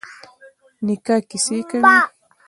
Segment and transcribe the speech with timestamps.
[0.85, 1.91] نیکه کیسې کوي.